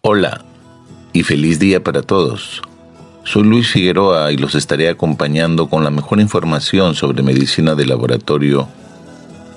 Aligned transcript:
Hola 0.00 0.44
y 1.12 1.24
feliz 1.24 1.58
día 1.58 1.82
para 1.82 2.02
todos. 2.02 2.62
Soy 3.24 3.42
Luis 3.42 3.72
Figueroa 3.72 4.30
y 4.30 4.36
los 4.36 4.54
estaré 4.54 4.88
acompañando 4.88 5.68
con 5.68 5.82
la 5.82 5.90
mejor 5.90 6.20
información 6.20 6.94
sobre 6.94 7.24
medicina 7.24 7.74
de 7.74 7.84
laboratorio. 7.84 8.68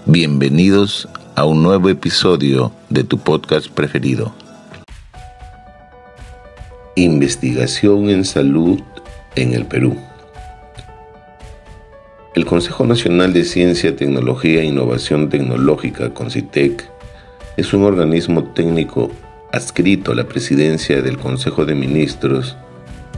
Bienvenidos 0.08 1.08
a 1.36 1.46
un 1.46 1.62
nuevo 1.62 1.90
episodio 1.90 2.72
de 2.90 3.04
tu 3.04 3.20
podcast 3.20 3.68
preferido. 3.68 4.34
Investigación 6.96 8.10
en 8.10 8.26
salud 8.26 8.80
en 9.36 9.54
el 9.54 9.68
Perú. 9.68 9.96
El 12.34 12.48
Consejo 12.48 12.84
Nacional 12.88 13.32
de 13.32 13.44
Ciencia, 13.44 13.96
Tecnología 13.96 14.62
e 14.62 14.66
Innovación 14.66 15.30
Tecnológica, 15.30 16.16
CONCITEC, 16.16 16.90
es 17.58 17.74
un 17.74 17.84
organismo 17.84 18.44
técnico 18.56 19.12
adscrito 19.52 20.12
a 20.12 20.16
la 20.16 20.24
presidencia 20.24 21.02
del 21.02 21.18
Consejo 21.18 21.66
de 21.66 21.76
Ministros 21.76 22.56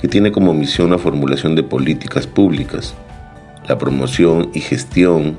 que 0.02 0.08
tiene 0.08 0.32
como 0.32 0.54
misión 0.54 0.92
la 0.92 0.98
formulación 0.98 1.56
de 1.56 1.64
políticas 1.64 2.28
públicas, 2.28 2.94
la 3.68 3.78
promoción 3.78 4.50
y 4.54 4.60
gestión 4.60 5.38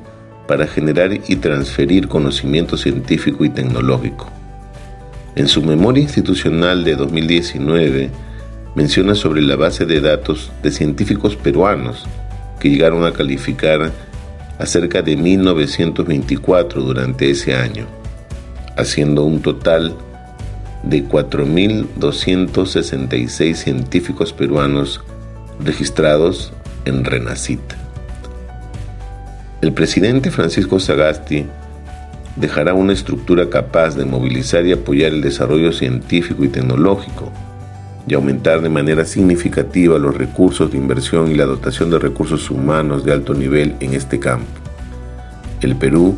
para 0.48 0.66
generar 0.66 1.12
y 1.12 1.36
transferir 1.36 2.08
conocimiento 2.08 2.76
científico 2.76 3.44
y 3.44 3.50
tecnológico. 3.50 4.30
En 5.36 5.48
su 5.48 5.62
memoria 5.62 6.02
institucional 6.02 6.84
de 6.84 6.96
2019 6.96 8.10
menciona 8.74 9.14
sobre 9.14 9.42
la 9.42 9.56
base 9.56 9.84
de 9.84 10.00
datos 10.00 10.50
de 10.62 10.70
científicos 10.70 11.36
peruanos 11.36 12.04
que 12.60 12.70
llegaron 12.70 13.04
a 13.04 13.12
calificar 13.12 13.92
a 14.58 14.66
cerca 14.66 15.02
de 15.02 15.16
1924 15.16 16.80
durante 16.80 17.30
ese 17.30 17.54
año, 17.54 17.86
haciendo 18.76 19.24
un 19.24 19.40
total 19.42 19.88
de 19.88 20.13
4.266 20.90 23.54
científicos 23.54 24.32
peruanos 24.32 25.00
registrados 25.60 26.52
en 26.84 27.04
RENACIT. 27.04 27.60
El 29.62 29.72
presidente 29.72 30.30
Francisco 30.30 30.78
Sagasti 30.78 31.46
dejará 32.36 32.74
una 32.74 32.92
estructura 32.92 33.48
capaz 33.48 33.96
de 33.96 34.04
movilizar 34.04 34.66
y 34.66 34.72
apoyar 34.72 35.12
el 35.12 35.22
desarrollo 35.22 35.72
científico 35.72 36.44
y 36.44 36.48
tecnológico 36.48 37.32
y 38.06 38.14
aumentar 38.14 38.60
de 38.60 38.68
manera 38.68 39.06
significativa 39.06 39.98
los 39.98 40.14
recursos 40.14 40.70
de 40.70 40.76
inversión 40.76 41.30
y 41.30 41.34
la 41.34 41.46
dotación 41.46 41.90
de 41.90 41.98
recursos 41.98 42.50
humanos 42.50 43.04
de 43.04 43.12
alto 43.12 43.32
nivel 43.32 43.76
en 43.80 43.94
este 43.94 44.18
campo. 44.18 44.46
El 45.62 45.76
Perú 45.76 46.14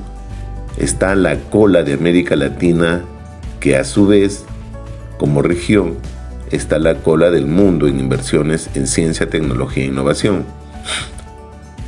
está 0.78 1.12
en 1.12 1.23
la 1.23 1.36
cola 1.36 1.84
de 1.84 1.92
América 1.92 2.34
Latina 2.34 3.05
que 3.61 3.77
a 3.77 3.84
su 3.84 4.08
vez 4.08 4.45
como 5.19 5.42
región 5.42 5.97
está 6.50 6.78
la 6.78 6.97
cola 6.97 7.31
del 7.31 7.47
mundo 7.47 7.89
en 7.89 8.01
inversiones 8.01 8.70
en 8.74 8.86
ciencia, 8.86 9.29
tecnología 9.29 9.85
e 9.85 9.89
innovación. 9.89 10.45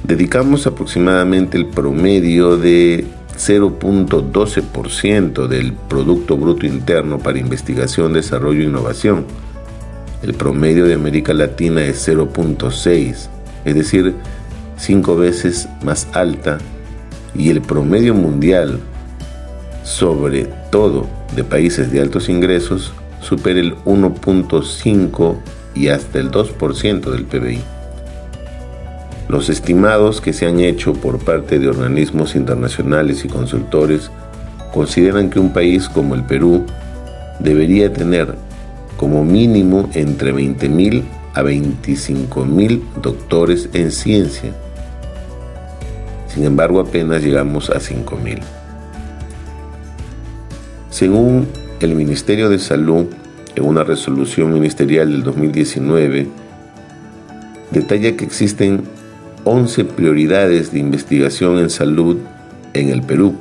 Dedicamos 0.05 0.67
aproximadamente 0.67 1.57
el 1.59 1.67
promedio 1.67 2.57
de 2.57 3.05
0.12% 3.37 5.47
del 5.47 5.73
Producto 5.73 6.37
Bruto 6.37 6.67
Interno 6.67 7.19
para 7.19 7.39
investigación, 7.39 8.13
desarrollo 8.13 8.63
e 8.63 8.65
innovación. 8.65 9.25
El 10.23 10.35
promedio 10.35 10.87
de 10.87 10.95
América 10.95 11.33
Latina 11.33 11.85
es 11.85 12.09
0.6, 12.09 13.29
es 13.65 13.75
decir, 13.75 14.15
cinco 14.77 15.17
veces 15.17 15.69
más 15.85 16.09
alta, 16.13 16.59
y 17.35 17.51
el 17.51 17.61
promedio 17.61 18.15
mundial, 18.15 18.81
sobre 19.85 20.47
todo 20.71 21.07
de 21.37 21.45
países 21.45 21.93
de 21.93 22.01
altos 22.01 22.29
ingresos, 22.29 22.93
supera 23.21 23.61
el 23.61 23.77
1.5 23.85 25.37
y 25.75 25.89
hasta 25.89 26.19
el 26.19 26.31
2% 26.31 27.11
del 27.11 27.25
PBI. 27.25 27.61
Los 29.29 29.51
estimados 29.51 30.21
que 30.21 30.33
se 30.33 30.47
han 30.47 30.61
hecho 30.61 30.95
por 30.95 31.19
parte 31.19 31.59
de 31.59 31.69
organismos 31.69 32.35
internacionales 32.35 33.25
y 33.25 33.29
consultores 33.29 34.11
consideran 34.73 35.29
que 35.29 35.39
un 35.39 35.53
país 35.53 35.89
como 35.89 36.15
el 36.15 36.25
Perú 36.25 36.65
debería 37.39 37.93
tener 37.93 38.35
como 38.97 39.25
mínimo 39.25 39.89
entre 39.93 40.35
20.000 40.35 41.05
a 41.35 41.43
25.000 41.43 42.83
doctores 43.03 43.69
en 43.75 43.93
ciencia. 43.93 44.53
Sin 46.27 46.45
embargo, 46.45 46.81
apenas 46.81 47.23
llegamos 47.23 47.71
a 47.71 47.81
5.000. 47.81 48.41
Según 50.91 51.47
el 51.81 51.95
Ministerio 51.95 52.49
de 52.49 52.59
Salud, 52.59 53.07
en 53.55 53.65
una 53.65 53.85
resolución 53.85 54.53
ministerial 54.53 55.13
del 55.13 55.23
2019, 55.23 56.27
detalla 57.71 58.17
que 58.17 58.25
existen 58.25 58.83
11 59.45 59.85
prioridades 59.85 60.73
de 60.73 60.81
investigación 60.81 61.59
en 61.59 61.71
salud 61.71 62.17
en 62.75 62.89
el 62.89 63.03
Perú 63.03 63.37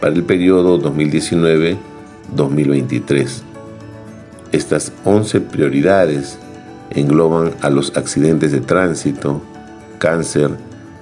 para 0.00 0.14
el 0.14 0.22
periodo 0.22 0.80
2019-2023. 0.80 3.42
Estas 4.52 4.92
11 5.04 5.40
prioridades 5.40 6.38
engloban 6.90 7.50
a 7.62 7.70
los 7.70 7.96
accidentes 7.96 8.52
de 8.52 8.60
tránsito, 8.60 9.42
cáncer, 9.98 10.50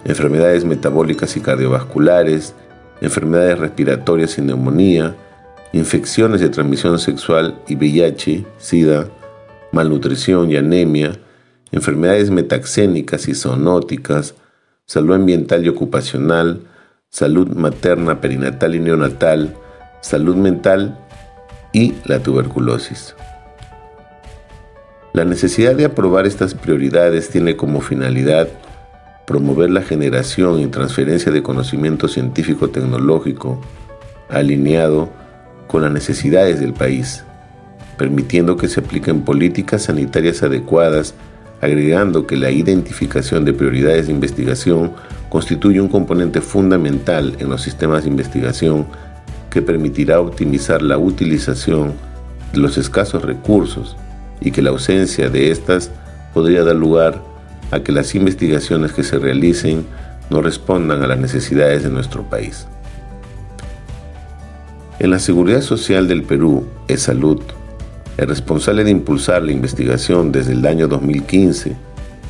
enfermedades 0.05 0.65
metabólicas 0.65 1.37
y 1.37 1.41
cardiovasculares, 1.41 2.55
enfermedades 3.03 3.59
respiratorias 3.59 4.39
y 4.39 4.43
neumonía, 4.43 5.15
infecciones 5.73 6.41
de 6.41 6.51
transmisión 6.51 6.99
sexual 6.99 7.59
y 7.67 7.77
VIH, 7.77 8.45
SIDA, 8.59 9.09
malnutrición 9.73 10.51
y 10.51 10.57
anemia, 10.57 11.19
enfermedades 11.71 12.31
metaxénicas 12.31 13.29
y 13.29 13.35
zoonóticas, 13.35 14.35
salud 14.85 15.15
ambiental 15.15 15.65
y 15.65 15.69
ocupacional, 15.69 16.61
salud 17.09 17.49
materna, 17.49 18.21
perinatal 18.21 18.75
y 18.75 18.81
neonatal, 18.81 19.57
salud 20.03 20.37
mental 20.37 20.99
y 21.73 21.95
la 22.05 22.19
tuberculosis. 22.19 23.15
La 25.15 25.25
necesidad 25.25 25.75
de 25.75 25.87
aprobar 25.87 26.27
estas 26.27 26.55
prioridades 26.55 27.31
tiene 27.31 27.57
como 27.57 27.81
finalidad 27.81 28.49
promover 29.27 29.71
la 29.71 29.83
generación 29.83 30.61
y 30.61 30.67
transferencia 30.67 31.31
de 31.33 31.43
conocimiento 31.43 32.09
científico-tecnológico 32.09 33.61
alineado 34.29 35.11
con 35.67 35.83
las 35.83 35.93
necesidades 35.93 36.61
del 36.61 36.73
país, 36.73 37.25
permitiendo 37.97 38.57
que 38.57 38.69
se 38.69 38.81
apliquen 38.81 39.23
políticas 39.23 39.85
sanitarias 39.85 40.43
adecuadas, 40.43 41.15
agregando 41.61 42.27
que 42.27 42.37
la 42.37 42.51
identificación 42.51 43.45
de 43.45 43.53
prioridades 43.53 44.07
de 44.07 44.13
investigación 44.13 44.93
constituye 45.29 45.81
un 45.81 45.89
componente 45.89 46.41
fundamental 46.41 47.37
en 47.39 47.49
los 47.49 47.63
sistemas 47.63 48.05
de 48.05 48.11
investigación 48.11 48.87
que 49.51 49.63
permitirá 49.63 50.21
optimizar 50.21 50.83
la 50.83 50.99
utilización 50.99 51.95
de 52.53 52.59
los 52.59 52.79
escasos 52.79 53.23
recursos 53.23 53.97
y 54.41 54.51
que 54.51 54.63
la 54.63 54.71
ausencia 54.71 55.31
de 55.31 55.51
estas 55.51 55.91
podría 56.35 56.65
dar 56.65 56.77
lugar 56.77 57.23
a 57.71 57.81
que 57.81 57.93
las 57.93 58.15
investigaciones 58.15 58.93
que 58.93 59.03
se 59.03 59.19
realicen 59.19 59.87
no 60.31 60.43
respondan 60.43 61.03
a 61.03 61.07
las 61.07 61.19
necesidades 61.19 61.83
de 61.83 61.91
nuestro 61.91 62.23
país. 62.25 62.67
En 65.03 65.11
la 65.11 65.19
Seguridad 65.19 65.63
Social 65.63 66.07
del 66.07 66.23
Perú, 66.23 66.65
salud 66.97 67.43
el 68.19 68.29
responsable 68.29 68.85
de 68.85 68.93
impulsar 68.93 69.43
la 69.43 69.51
investigación 69.51 70.31
desde 70.31 70.53
el 70.53 70.65
año 70.65 70.87
2015 70.87 71.75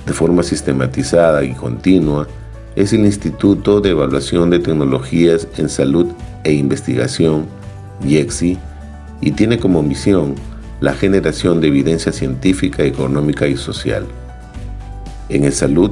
de 0.07 0.13
forma 0.15 0.43
sistematizada 0.43 1.45
y 1.45 1.53
continua 1.53 2.27
es 2.75 2.95
el 2.95 3.05
Instituto 3.05 3.83
de 3.83 3.91
Evaluación 3.91 4.49
de 4.49 4.59
Tecnologías 4.59 5.47
en 5.59 5.69
Salud 5.69 6.07
e 6.45 6.55
Investigación, 6.55 7.45
IEXI, 8.07 8.57
y 9.21 9.33
tiene 9.33 9.59
como 9.59 9.83
misión 9.83 10.35
la 10.81 10.95
generación 10.95 11.61
de 11.61 11.69
evidencia 11.69 12.11
científica, 12.11 12.85
económica 12.85 13.47
y 13.47 13.59
social. 13.59 14.07
En 15.29 15.45
el 15.45 15.53
salud, 15.53 15.91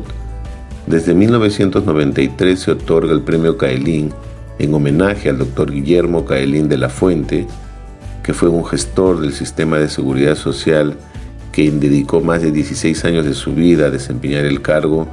desde 0.87 1.13
1993 1.13 2.59
se 2.59 2.71
otorga 2.71 3.13
el 3.13 3.21
premio 3.21 3.59
Caelín 3.59 4.15
en 4.61 4.75
homenaje 4.75 5.31
al 5.31 5.39
doctor 5.39 5.73
Guillermo 5.73 6.27
Caelín 6.27 6.69
de 6.69 6.77
la 6.77 6.91
Fuente, 6.91 7.47
que 8.23 8.35
fue 8.35 8.51
un 8.51 8.65
gestor 8.65 9.21
del 9.21 9.33
sistema 9.33 9.79
de 9.79 9.89
seguridad 9.89 10.37
social, 10.37 10.95
quien 11.51 11.81
dedicó 11.81 12.21
más 12.21 12.43
de 12.43 12.53
16 12.53 13.05
años 13.07 13.25
de 13.25 13.33
su 13.33 13.55
vida 13.55 13.87
a 13.87 13.91
desempeñar 13.91 14.45
el 14.45 14.61
cargo 14.61 15.09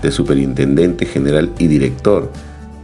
de 0.00 0.12
superintendente 0.12 1.04
general 1.04 1.50
y 1.58 1.66
director 1.66 2.30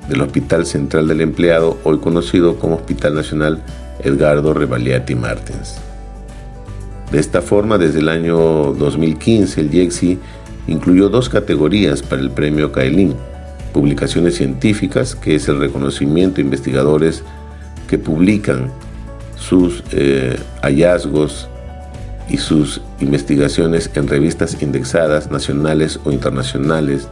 del 0.08 0.20
Hospital 0.20 0.66
Central 0.66 1.06
del 1.06 1.20
Empleado, 1.20 1.78
hoy 1.84 1.98
conocido 1.98 2.58
como 2.58 2.76
Hospital 2.76 3.14
Nacional 3.14 3.62
Edgardo 4.02 4.54
Revaliati 4.54 5.14
Martens. 5.14 5.78
De 7.12 7.20
esta 7.20 7.42
forma, 7.42 7.78
desde 7.78 8.00
el 8.00 8.08
año 8.08 8.36
2015, 8.74 9.60
el 9.60 9.72
IEXI 9.72 10.18
incluyó 10.66 11.08
dos 11.08 11.28
categorías 11.28 12.02
para 12.02 12.20
el 12.20 12.30
premio 12.30 12.72
Cailín, 12.72 13.14
publicaciones 13.72 14.36
científicas, 14.36 15.14
que 15.14 15.34
es 15.34 15.48
el 15.48 15.58
reconocimiento 15.58 16.40
a 16.40 16.44
investigadores 16.44 17.22
que 17.88 17.98
publican 17.98 18.70
sus 19.36 19.82
eh, 19.92 20.38
hallazgos 20.62 21.48
y 22.28 22.36
sus 22.36 22.80
investigaciones 23.00 23.90
en 23.94 24.08
revistas 24.08 24.60
indexadas 24.62 25.30
nacionales 25.30 25.98
o 26.04 26.12
internacionales 26.12 27.08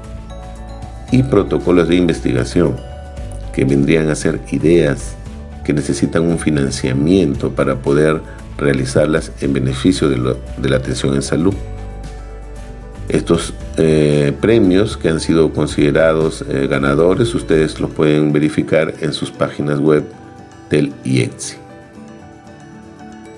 y 1.10 1.22
protocolos 1.22 1.88
de 1.88 1.96
investigación 1.96 2.76
que 3.54 3.64
vendrían 3.64 4.10
a 4.10 4.14
ser 4.14 4.40
ideas 4.50 5.16
que 5.64 5.72
necesitan 5.72 6.22
un 6.22 6.38
financiamiento 6.38 7.50
para 7.50 7.76
poder 7.76 8.20
realizarlas 8.58 9.32
en 9.40 9.52
beneficio 9.52 10.08
de, 10.08 10.68
la 10.68 10.76
atención 10.76 11.14
en 11.14 11.22
salud. 11.22 11.54
Estos 13.08 13.54
eh, 13.76 14.32
premios 14.40 14.96
que 14.96 15.08
han 15.08 15.20
sido 15.20 15.52
considerados 15.52 16.44
eh, 16.48 16.66
ganadores, 16.66 17.34
ustedes 17.34 17.78
los 17.78 17.90
pueden 17.90 18.32
verificar 18.32 18.94
en 19.00 19.12
sus 19.12 19.30
páginas 19.30 19.78
web 19.78 20.04
del 20.70 20.92
IETSI. 21.04 21.56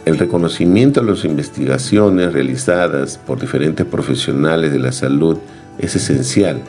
El 0.06 0.16
reconocimiento 0.16 1.00
a 1.00 1.04
las 1.04 1.24
investigaciones 1.26 2.32
realizadas 2.32 3.18
por 3.18 3.38
diferentes 3.38 3.84
profesionales 3.84 4.72
de 4.72 4.78
la 4.78 4.92
salud 4.92 5.36
es 5.78 5.96
esencial 5.96 6.62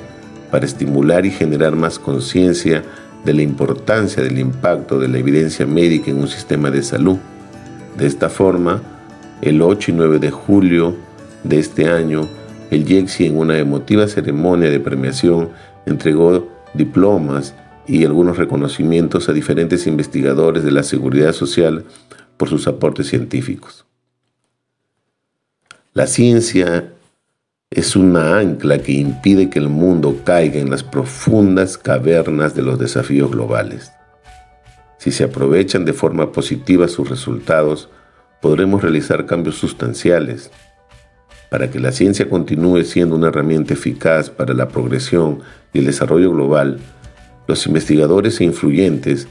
para 0.52 0.66
estimular 0.66 1.26
y 1.26 1.32
generar 1.32 1.78
más 1.78 2.00
conciencia 2.00 2.84
de 3.24 3.34
la 3.34 3.42
importancia 3.42 4.22
del 4.22 4.40
impacto 4.40 5.00
de 5.00 5.08
la 5.08 5.20
evidencia 5.20 5.66
médica 5.66 6.12
en 6.12 6.18
un 6.18 6.28
sistema 6.28 6.70
de 6.70 6.84
salud. 6.84 7.18
De 7.98 8.08
esta 8.08 8.28
forma, 8.28 8.82
el 9.42 9.62
8 9.62 9.92
y 9.92 9.94
9 9.94 10.20
de 10.20 10.32
julio 10.32 10.98
de 11.46 11.60
este 11.60 11.88
año, 11.88 12.28
el 12.72 12.90
IEXI 12.90 13.26
en 13.26 13.38
una 13.38 13.58
emotiva 13.58 14.08
ceremonia 14.08 14.70
de 14.70 14.80
premiación 14.80 15.50
entregó 15.86 16.48
diplomas 16.74 17.56
y 17.88 18.06
algunos 18.06 18.38
reconocimientos 18.38 19.30
a 19.30 19.34
diferentes 19.34 19.88
investigadores 19.88 20.64
de 20.64 20.72
la 20.72 20.84
seguridad 20.84 21.34
social 21.34 21.86
por 22.38 22.50
sus 22.50 22.68
aportes 22.68 23.08
científicos. 23.08 23.86
La 25.94 26.06
ciencia 26.06 26.94
es 27.72 27.96
una 27.96 28.38
ancla 28.38 28.80
que 28.80 28.94
impide 28.94 29.50
que 29.50 29.60
el 29.60 29.70
mundo 29.70 30.22
caiga 30.24 30.60
en 30.60 30.70
las 30.70 30.84
profundas 30.84 31.78
cavernas 31.78 32.56
de 32.56 32.62
los 32.62 32.80
desafíos 32.80 33.32
globales. 33.32 33.92
Si 34.98 35.12
se 35.12 35.24
aprovechan 35.24 35.86
de 35.86 35.94
forma 35.94 36.32
positiva 36.32 36.88
sus 36.88 37.10
resultados, 37.10 37.90
podremos 38.42 38.82
realizar 38.82 39.26
cambios 39.26 39.56
sustanciales. 39.56 40.52
Para 41.50 41.72
que 41.72 41.80
la 41.80 41.92
ciencia 41.92 42.30
continúe 42.30 42.84
siendo 42.84 43.16
una 43.16 43.30
herramienta 43.30 43.74
eficaz 43.74 44.30
para 44.30 44.54
la 44.54 44.68
progresión 44.68 45.40
y 45.74 45.80
el 45.80 45.86
desarrollo 45.86 46.32
global, 46.32 46.80
los 47.48 47.66
investigadores 47.66 48.40
e 48.40 48.44
influyentes 48.44 49.28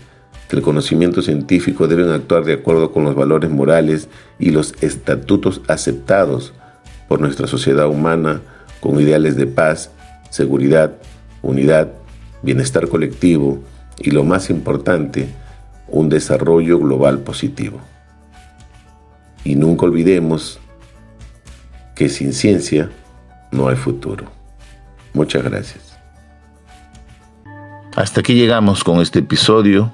el 0.56 0.62
conocimiento 0.62 1.20
científico 1.20 1.88
deben 1.88 2.08
actuar 2.08 2.44
de 2.44 2.54
acuerdo 2.54 2.90
con 2.90 3.04
los 3.04 3.14
valores 3.14 3.50
morales 3.50 4.08
y 4.38 4.50
los 4.50 4.74
estatutos 4.80 5.60
aceptados 5.68 6.54
por 7.06 7.20
nuestra 7.20 7.46
sociedad 7.46 7.86
humana 7.86 8.40
con 8.80 8.98
ideales 8.98 9.36
de 9.36 9.46
paz, 9.46 9.90
seguridad, 10.30 10.96
unidad, 11.42 11.88
bienestar 12.42 12.88
colectivo 12.88 13.62
y 13.98 14.10
lo 14.10 14.24
más 14.24 14.48
importante, 14.48 15.28
un 15.88 16.08
desarrollo 16.08 16.78
global 16.78 17.20
positivo. 17.20 17.80
Y 19.44 19.56
nunca 19.56 19.84
olvidemos 19.84 20.60
que 21.98 22.08
sin 22.08 22.32
ciencia 22.32 22.90
no 23.50 23.68
hay 23.68 23.76
futuro. 23.76 24.24
Muchas 25.12 25.42
gracias. 25.42 25.98
Hasta 27.96 28.20
aquí 28.20 28.34
llegamos 28.34 28.84
con 28.84 29.00
este 29.00 29.18
episodio 29.18 29.92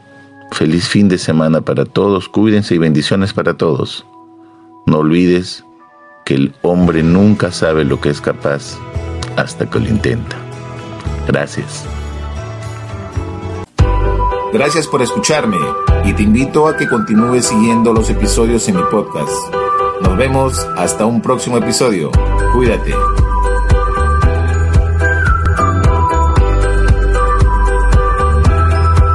Feliz 0.54 0.86
fin 0.86 1.08
de 1.08 1.18
semana 1.18 1.62
para 1.62 1.84
todos, 1.84 2.28
cuídense 2.28 2.76
y 2.76 2.78
bendiciones 2.78 3.32
para 3.32 3.54
todos. 3.54 4.06
No 4.86 4.98
olvides 4.98 5.64
que 6.24 6.34
el 6.34 6.54
hombre 6.62 7.02
nunca 7.02 7.50
sabe 7.50 7.84
lo 7.84 8.00
que 8.00 8.10
es 8.10 8.20
capaz 8.20 8.78
hasta 9.36 9.68
que 9.68 9.80
lo 9.80 9.88
intenta. 9.88 10.36
Gracias. 11.26 11.84
Gracias 14.52 14.86
por 14.86 15.02
escucharme 15.02 15.58
y 16.04 16.12
te 16.12 16.22
invito 16.22 16.68
a 16.68 16.76
que 16.76 16.86
continúes 16.86 17.46
siguiendo 17.46 17.92
los 17.92 18.08
episodios 18.08 18.68
en 18.68 18.76
mi 18.76 18.82
podcast. 18.84 19.63
Nos 20.02 20.16
vemos 20.16 20.66
hasta 20.76 21.06
un 21.06 21.20
próximo 21.20 21.58
episodio. 21.58 22.10
Cuídate. 22.54 22.94